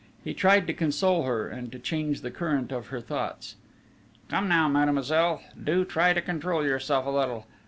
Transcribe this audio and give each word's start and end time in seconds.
He 0.23 0.33
tried 0.33 0.65
to 0.65 0.73
console 0.73 1.25
her, 1.25 1.47
and 1.47 1.71
to 1.71 1.77
change 1.77 2.21
the 2.21 2.31
current 2.31 2.71
of 2.71 2.87
her 2.87 2.99
thoughts: 3.01 3.55
"Come 4.29 4.49
now, 4.49 4.67
Mademoiselle, 4.67 5.43
do 5.63 5.85
try 5.85 6.11
to 6.11 6.21
control 6.23 6.65
yourself 6.65 7.05
a 7.05 7.11
little! 7.11 7.45